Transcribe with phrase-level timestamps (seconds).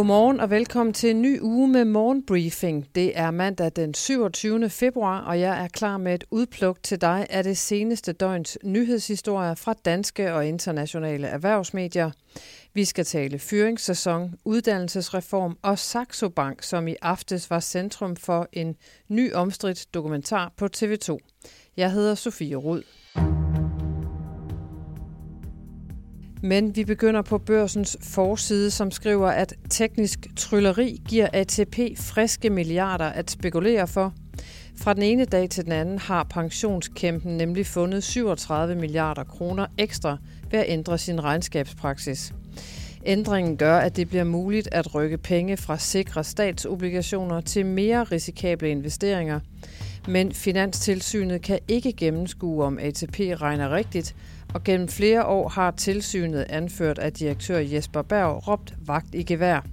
[0.00, 2.86] Godmorgen og velkommen til en ny uge med morgenbriefing.
[2.94, 4.70] Det er mandag den 27.
[4.70, 9.54] februar, og jeg er klar med et udpluk til dig af det seneste døgns nyhedshistorier
[9.54, 12.10] fra danske og internationale erhvervsmedier.
[12.74, 18.76] Vi skal tale fyringssæson, uddannelsesreform og Saxo Bank, som i aftes var centrum for en
[19.08, 21.18] ny omstridt dokumentar på TV2.
[21.76, 22.82] Jeg hedder Sofie Rud.
[26.42, 33.04] Men vi begynder på børsens forside, som skriver, at teknisk trylleri giver ATP friske milliarder
[33.04, 34.14] at spekulere for.
[34.76, 40.16] Fra den ene dag til den anden har pensionskæmpen nemlig fundet 37 milliarder kroner ekstra
[40.50, 42.32] ved at ændre sin regnskabspraksis.
[43.06, 48.70] Ændringen gør, at det bliver muligt at rykke penge fra sikre statsobligationer til mere risikable
[48.70, 49.40] investeringer.
[50.08, 54.16] Men Finanstilsynet kan ikke gennemskue, om ATP regner rigtigt,
[54.54, 59.66] og gennem flere år har tilsynet anført, at direktør Jesper Berg råbt vagt i gevær.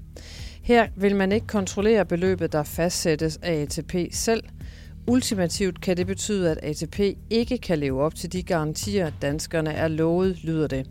[0.61, 4.43] Her vil man ikke kontrollere beløbet, der fastsættes af ATP selv.
[5.07, 9.87] Ultimativt kan det betyde, at ATP ikke kan leve op til de garantier, danskerne er
[9.87, 10.87] lovet, lyder det.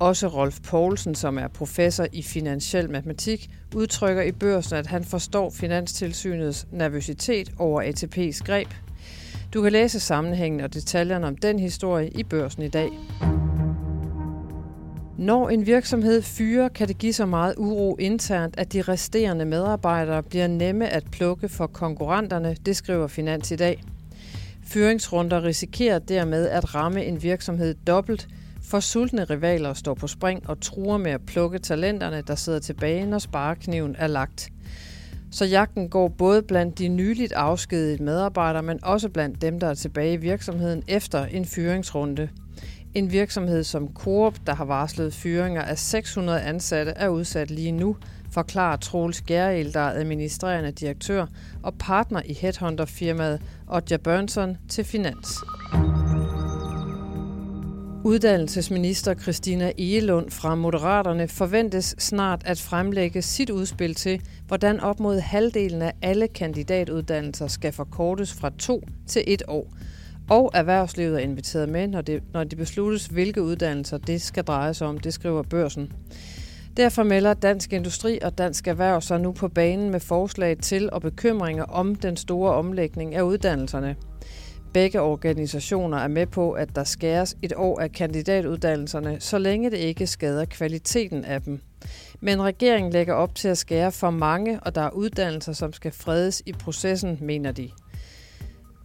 [0.00, 5.50] Også Rolf Poulsen, som er professor i finansiel matematik, udtrykker i børsen, at han forstår
[5.50, 8.68] Finanstilsynets nervøsitet over ATP's greb.
[9.54, 12.90] Du kan læse sammenhængen og detaljerne om den historie i børsen i dag.
[15.18, 20.22] Når en virksomhed fyrer, kan det give så meget uro internt, at de resterende medarbejdere
[20.22, 23.82] bliver nemme at plukke for konkurrenterne, det skriver Finans i dag.
[24.62, 28.28] Fyringsrunder risikerer dermed at ramme en virksomhed dobbelt,
[28.62, 33.06] for sultne rivaler står på spring og truer med at plukke talenterne, der sidder tilbage,
[33.06, 34.50] når sparekniven er lagt.
[35.32, 39.74] Så jagten går både blandt de nyligt afskedede medarbejdere, men også blandt dem, der er
[39.74, 42.28] tilbage i virksomheden efter en fyringsrunde.
[42.94, 47.96] En virksomhed som Coop, der har varslet fyringer af 600 ansatte, er udsat lige nu,
[48.30, 51.26] forklarer Troels Gerild, der er administrerende direktør
[51.62, 55.28] og partner i headhunterfirmaet Odja Burnson til Finans.
[58.04, 65.18] Uddannelsesminister Christina Egelund fra Moderaterne forventes snart at fremlægge sit udspil til, hvordan op mod
[65.18, 69.72] halvdelen af alle kandidatuddannelser skal forkortes fra to til et år.
[70.30, 74.74] Og erhvervslivet er inviteret med, når det, når det besluttes, hvilke uddannelser det skal dreje
[74.74, 75.92] sig om, det skriver børsen.
[76.76, 81.00] Derfor melder Dansk Industri og Dansk Erhverv sig nu på banen med forslag til og
[81.00, 83.96] bekymringer om den store omlægning af uddannelserne.
[84.72, 89.78] Begge organisationer er med på, at der skæres et år af kandidatuddannelserne, så længe det
[89.78, 91.60] ikke skader kvaliteten af dem.
[92.20, 95.92] Men regeringen lægger op til at skære for mange, og der er uddannelser, som skal
[95.92, 97.70] fredes i processen, mener de.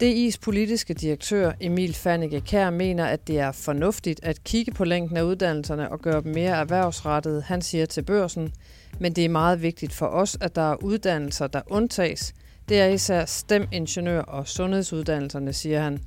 [0.03, 5.17] DI's politiske direktør Emil Fannike Kær mener, at det er fornuftigt at kigge på længden
[5.17, 7.41] af uddannelserne og gøre dem mere erhvervsrettede.
[7.41, 8.53] Han siger til børsen,
[8.99, 12.33] men det er meget vigtigt for os, at der er uddannelser, der undtages–
[12.69, 15.99] det er især STEM-ingeniør og sundhedsuddannelserne, siger han.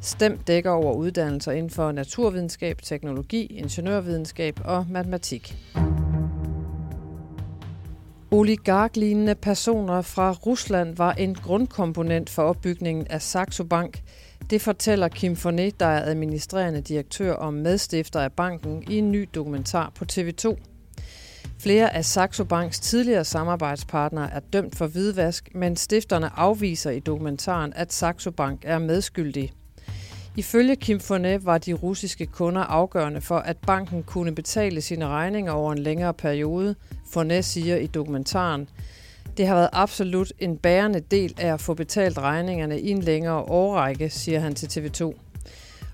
[0.00, 5.56] STEM dækker over uddannelser inden for naturvidenskab, teknologi, ingeniørvidenskab og matematik.
[8.32, 14.02] Oligarklignende personer fra Rusland var en grundkomponent for opbygningen af Saxo Bank.
[14.50, 19.28] Det fortæller Kim Forné, der er administrerende direktør og medstifter af banken, i en ny
[19.34, 20.56] dokumentar på TV2.
[21.58, 27.72] Flere af Saxo Banks tidligere samarbejdspartnere er dømt for hvidvask, men stifterne afviser i dokumentaren,
[27.76, 29.52] at Saxo Bank er medskyldig.
[30.36, 35.52] Ifølge Kim Fournet var de russiske kunder afgørende for, at banken kunne betale sine regninger
[35.52, 36.74] over en længere periode,
[37.12, 38.68] Fournet siger i dokumentaren.
[39.36, 43.36] Det har været absolut en bærende del af at få betalt regningerne i en længere
[43.36, 45.14] årrække, siger han til TV2.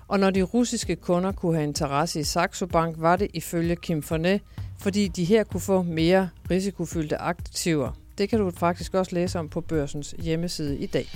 [0.07, 4.03] Og når de russiske kunder kunne have interesse i Saxo Bank, var det ifølge Kim
[4.03, 4.41] Fournet,
[4.79, 7.91] fordi de her kunne få mere risikofyldte aktiver.
[8.17, 11.07] Det kan du faktisk også læse om på børsens hjemmeside i dag.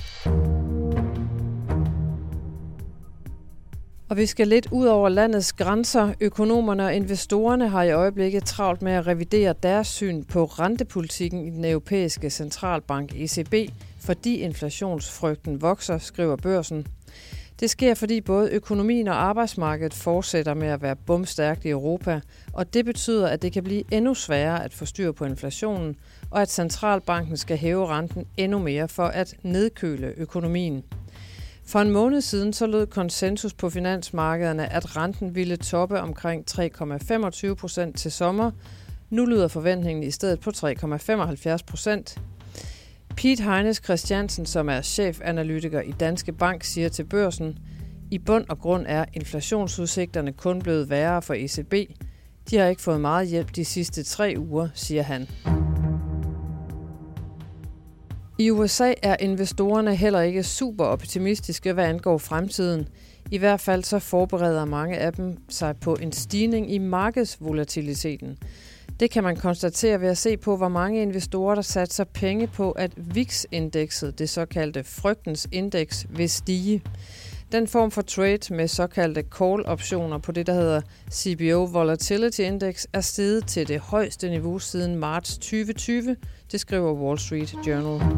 [4.11, 6.13] Og vi skal lidt ud over landets grænser.
[6.19, 11.49] Økonomerne og investorerne har i øjeblikket travlt med at revidere deres syn på rentepolitikken i
[11.49, 13.53] den europæiske centralbank ECB,
[13.99, 16.87] fordi inflationsfrygten vokser, skriver børsen.
[17.59, 22.21] Det sker, fordi både økonomien og arbejdsmarkedet fortsætter med at være bumstærkt i Europa,
[22.53, 25.95] og det betyder, at det kan blive endnu sværere at få styr på inflationen,
[26.31, 30.83] og at centralbanken skal hæve renten endnu mere for at nedkøle økonomien.
[31.65, 37.53] For en måned siden så lød konsensus på finansmarkederne, at renten ville toppe omkring 3,25
[37.53, 38.51] procent til sommer.
[39.09, 42.21] Nu lyder forventningen i stedet på 3,75 procent.
[43.15, 47.57] Pete Heines Christiansen, som er chefanalytiker i Danske Bank, siger til børsen,
[48.11, 51.73] i bund og grund er inflationsudsigterne kun blevet værre for ECB.
[52.49, 55.27] De har ikke fået meget hjælp de sidste tre uger, siger han.
[58.41, 62.87] I USA er investorerne heller ikke super optimistiske, hvad angår fremtiden.
[63.31, 68.37] I hvert fald så forbereder mange af dem sig på en stigning i markedsvolatiliteten.
[68.99, 72.71] Det kan man konstatere ved at se på, hvor mange investorer, der satser penge på,
[72.71, 76.83] at VIX-indekset, det såkaldte frygtens indeks, vil stige.
[77.51, 83.01] Den form for trade med såkaldte call-optioner på det, der hedder CBO Volatility Index, er
[83.01, 86.15] steget til det højeste niveau siden marts 2020,
[86.51, 88.17] det skriver Wall Street Journal.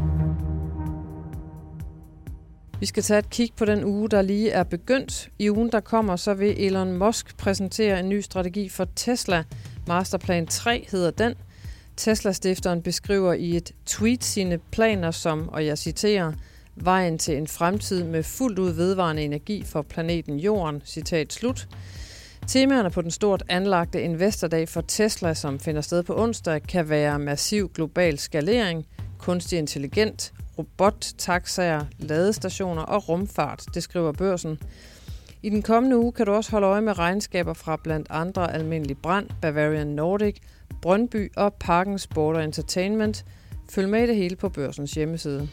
[2.79, 5.29] Vi skal tage et kig på den uge, der lige er begyndt.
[5.39, 9.43] I ugen, der kommer, så vil Elon Musk præsentere en ny strategi for Tesla.
[9.87, 11.33] Masterplan 3 hedder den.
[11.97, 16.33] Tesla-stifteren beskriver i et tweet sine planer som, og jeg citerer,
[16.75, 21.67] vejen til en fremtid med fuldt ud vedvarende energi for planeten Jorden, citat slut.
[22.47, 27.19] Temaerne på den stort anlagte investordag for Tesla, som finder sted på onsdag, kan være
[27.19, 28.85] massiv global skalering,
[29.19, 34.59] kunstig intelligent, robottaxaer, ladestationer og rumfart, det skriver børsen.
[35.41, 38.97] I den kommende uge kan du også holde øje med regnskaber fra blandt andre Almindelig
[38.97, 40.35] Brand, Bavarian Nordic,
[40.81, 43.25] Brøndby og Parken Sport Entertainment.
[43.69, 45.49] Følg med i det hele på børsens hjemmeside.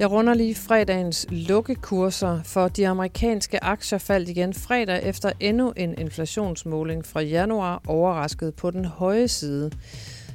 [0.00, 5.98] Jeg runder lige fredagens lukkekurser, for de amerikanske aktier faldt igen fredag efter endnu en
[5.98, 9.70] inflationsmåling fra januar overrasket på den høje side.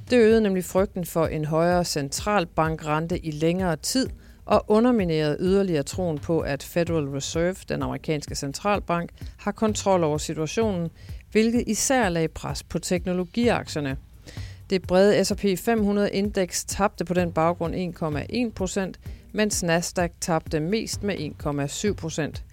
[0.09, 4.09] Det øgede nemlig frygten for en højere centralbankrente i længere tid
[4.45, 10.89] og underminerede yderligere troen på, at Federal Reserve, den amerikanske centralbank, har kontrol over situationen,
[11.31, 13.97] hvilket især lagde pres på teknologiaktierne.
[14.69, 18.99] Det brede S&P 500-indeks tabte på den baggrund 1,1 procent,
[19.35, 22.43] mens Nasdaq tabte mest med 1,7 procent.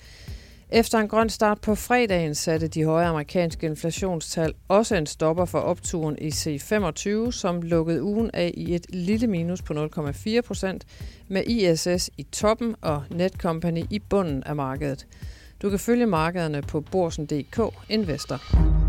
[0.70, 5.58] Efter en grøn start på fredagen satte de høje amerikanske inflationstal også en stopper for
[5.58, 10.86] opturen i C25, som lukkede ugen af i et lille minus på 0,4 procent,
[11.28, 15.06] med ISS i toppen og Netcompany i bunden af markedet.
[15.62, 18.81] Du kan følge markederne på borsen.dk Investor.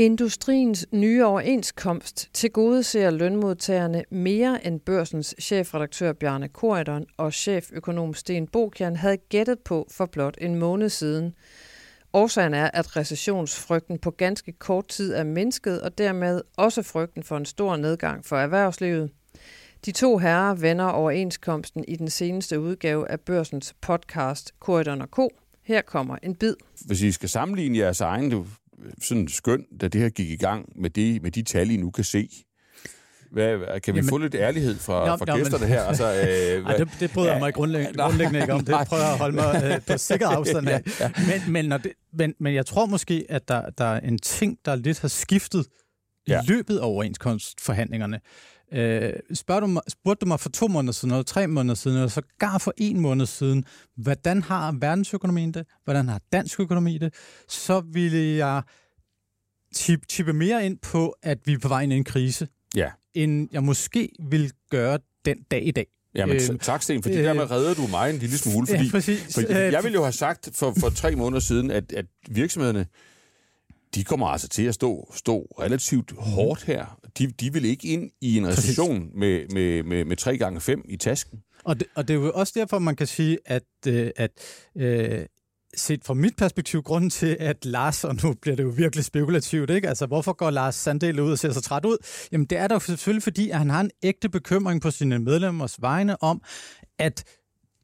[0.00, 8.14] Industriens nye overenskomst til gode ser lønmodtagerne mere end børsens chefredaktør Bjarne Korydon og cheføkonom
[8.14, 11.34] Sten Bokian havde gættet på for blot en måned siden.
[12.12, 17.36] Årsagen er, at recessionsfrygten på ganske kort tid er mindsket, og dermed også frygten for
[17.36, 19.10] en stor nedgang for erhvervslivet.
[19.84, 25.28] De to herrer vender overenskomsten i den seneste udgave af børsens podcast Korydon og Co.
[25.62, 26.54] Her kommer en bid.
[26.86, 28.30] Hvis I skal sammenligne jeres egen
[29.02, 31.90] sådan skøn, da det her gik i gang med de, med de tal, I nu
[31.90, 32.28] kan se?
[33.30, 35.82] Hvad, kan vi Jamen, få lidt ærlighed fra, jo, fra gæsterne men, her?
[35.82, 38.64] Altså, øh, Ej, det, det bryder jeg mig grundlæggende, grundlæggende ikke om.
[38.64, 40.82] Det prøver jeg at holde mig øh, på sikker afstand af.
[41.00, 41.10] ja, ja.
[41.26, 44.58] Men, men, når det, men, men jeg tror måske, at der, der er en ting,
[44.64, 45.66] der lidt har skiftet
[46.28, 46.42] ja.
[46.42, 48.20] i løbet af overenskomstforhandlingerne.
[48.72, 51.96] Øh, spørger du mig, spurgte du mig for to måneder siden, eller tre måneder siden,
[51.96, 53.64] eller så gar for en måned siden,
[53.96, 55.66] hvordan har verdensøkonomien det?
[55.84, 57.14] Hvordan har dansk økonomi det?
[57.48, 58.62] Så ville jeg
[60.08, 62.90] tippe mere ind på, at vi er på vej ind i en krise, ja.
[63.14, 65.86] end jeg måske vil gøre den dag i dag.
[66.14, 68.66] Ja, men øh, tak, Sten, fordi øh, dermed redder du mig en lille smule.
[68.70, 69.34] Fordi, ja, præcis.
[69.34, 72.86] fordi jeg ville jo have sagt for, for tre måneder siden, at, at virksomhederne
[73.98, 76.98] de kommer altså til at stå, stå relativt hårdt her.
[77.18, 80.82] De, de vil ikke ind i en recession med, med, med, med 3 gange 5
[80.88, 81.38] i tasken.
[81.64, 84.30] Og det, og det er jo også derfor, man kan sige, at, øh, at
[84.76, 85.26] øh,
[85.76, 89.70] set fra mit perspektiv, grunden til, at Lars, og nu bliver det jo virkelig spekulativt,
[89.70, 89.88] ikke?
[89.88, 91.96] Altså, hvorfor går Lars Sandel ud og ser så træt ud?
[92.32, 95.82] Jamen, det er der selvfølgelig, fordi at han har en ægte bekymring på sine medlemmers
[95.82, 96.42] vegne om,
[96.98, 97.24] at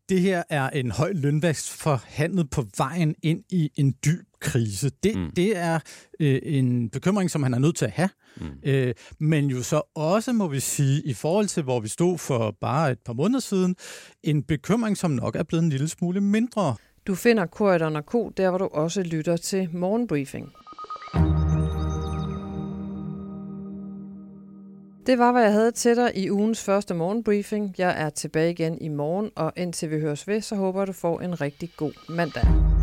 [0.09, 4.91] det her er en høj lønvækst forhandlet på vejen ind i en dyb krise.
[5.03, 5.31] Det, mm.
[5.37, 5.79] det er
[6.21, 8.09] øh, en bekymring, som han er nødt til at have.
[8.37, 8.47] Mm.
[8.63, 12.57] Øh, men jo så også, må vi sige, i forhold til, hvor vi stod for
[12.61, 13.77] bare et par måneder siden,
[14.23, 16.77] en bekymring, som nok er blevet en lille smule mindre.
[17.07, 18.29] Du finder Korridon og Co.
[18.37, 20.53] der, hvor du også lytter til Morgenbriefing.
[25.07, 27.75] Det var, hvad jeg havde til dig i ugens første morgenbriefing.
[27.79, 30.93] Jeg er tilbage igen i morgen, og indtil vi høres ved, så håber jeg, du
[30.93, 32.74] får en rigtig god mandag.